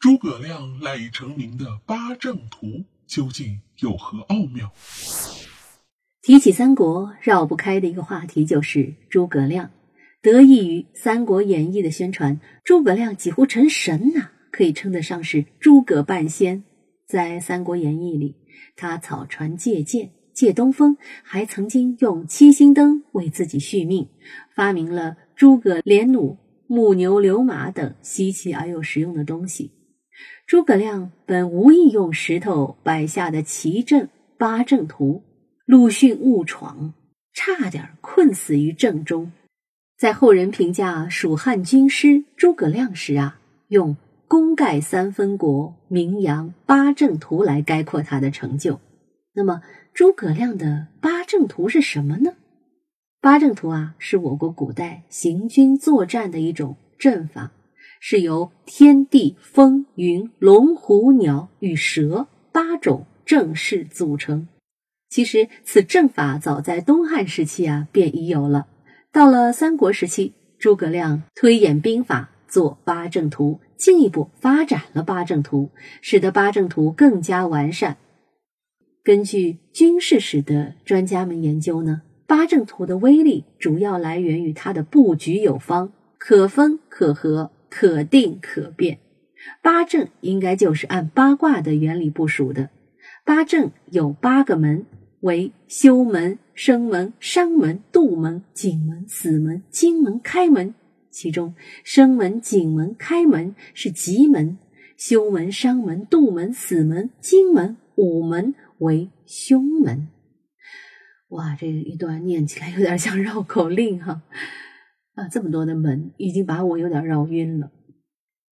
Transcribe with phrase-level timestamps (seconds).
[0.00, 4.72] 诸葛亮赖以成名的八阵图究竟有何奥妙？
[6.22, 9.68] 提起三国，绕不开的一个话题就是诸葛亮。
[10.22, 16.62] 得益于《三国演义》的宣传，诸葛亮几乎成神呐，可以称得上是诸葛半仙。
[17.08, 18.36] 在《三国演义》里，
[18.76, 24.08] 他草船借箭、借东风，还曾经用七星灯为自己续命，
[24.54, 26.38] 发明了诸葛连弩、
[26.68, 29.72] 木牛流马等稀奇而又实用的东西。
[30.46, 35.22] 诸葛亮本无意用石头摆下的奇阵八阵图，
[35.66, 36.94] 陆逊误闯，
[37.32, 39.30] 差点困死于阵中。
[39.98, 43.96] 在后人评价蜀汉军师诸葛亮时啊，用
[44.28, 48.80] “功盖三分国，名扬八阵图”来概括他的成就。
[49.34, 52.34] 那么，诸葛亮的八阵图是什么呢？
[53.20, 57.50] 八阵图啊，是我国古代行军作战的一种阵法，
[58.00, 64.48] 是由天地风云龙虎鸟与蛇八种阵势组成。
[65.08, 68.66] 其实，此阵法早在东汉时期啊，便已有了。
[69.10, 75.70] 到了三国时期，诸葛亮推演兵法，做八阵图，进一步发展了八阵图，
[76.02, 77.96] 使得八阵图更加完善。
[79.02, 88.98] 根据军事史的专家们研究呢，八阵图的威力主要来源于它的布局有方，可分可合，可定可变。
[89.62, 92.70] 八正应该就是按八卦的原理部署的。
[93.24, 94.86] 八正有八个门。
[95.20, 100.74] 为休门、生门、伤门、杜门、景门、死门、金门、开门。
[101.10, 104.58] 其中，生门、景门、开门是吉门；
[104.96, 110.06] 休门、伤门、杜门、死门、金门、午门为凶门。
[111.30, 114.22] 哇，这一段念起来有点像绕口令哈！
[115.18, 117.72] 啊这么多的门，已经把我有点绕晕了。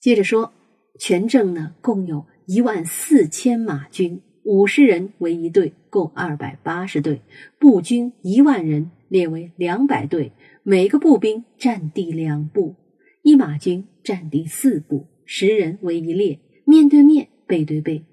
[0.00, 0.52] 接着说，
[0.98, 4.22] 全阵呢，共有一万四千马军。
[4.44, 7.20] 五十人为一队，共二百八十队；
[7.60, 10.32] 步军一万人，列为两百队，
[10.64, 12.74] 每个步兵占地两步；
[13.22, 18.04] 一马军占地四步，十人为一列，面对面，背对背。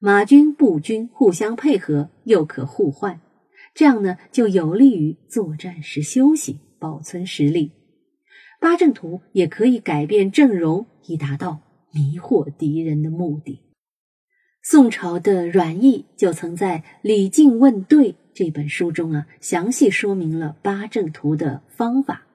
[0.00, 3.20] 马军、步军互相配合，又可互换，
[3.72, 7.70] 这样呢，就有利于作战时休息，保存实力。
[8.66, 11.60] 八阵图也可以改变阵容，以达到
[11.92, 13.60] 迷惑敌人的目的。
[14.60, 22.26] 宋朝的阮义就曾在《李靖问对》这本书中啊，详细说明了八阵图的方法。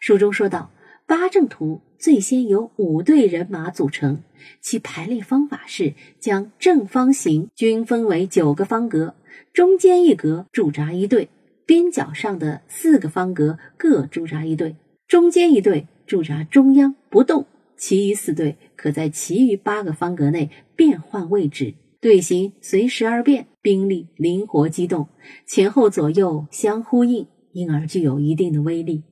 [0.00, 0.72] 书中说到，
[1.06, 4.24] 八阵图最先由五队人马组成，
[4.60, 9.14] 其排列方法是将正方形均分为九个方格，
[9.52, 11.28] 中间一格驻扎一队，
[11.64, 14.74] 边角上的四个方格各驻扎一队，
[15.08, 17.46] 中间一队驻扎中央不动。
[17.76, 25.08] 其余四队可在其余八个方格内变换位置，队形随时而变，兵力灵活机动，
[25.46, 29.04] 前后左右相呼应，因而具有一定的威力。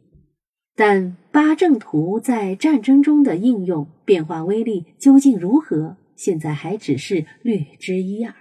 [0.75, 8.35] 但八阵图在战争中的应用变化威力究竟如何，现在还只是略知一二。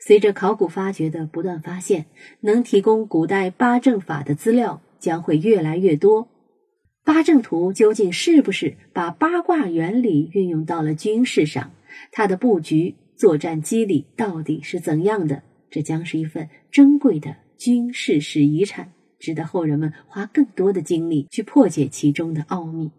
[0.00, 2.06] 随着考古发掘的不断发现，
[2.42, 6.28] 能提供古代八阵法的资料将会越来越多。
[7.06, 11.70] 八阵图究竟是不是把八卦原理运用到了军事上？
[12.10, 15.44] 它的布局、作战机理到底是怎样的？
[15.70, 22.90] 这将是一份珍贵的军事史遗产，值得后人们花更多的精力去破解其中的奥秘。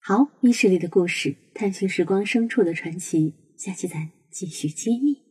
[0.00, 5.25] 好，密室里的故事，探寻时光深处的传奇，下期咱继续揭秘。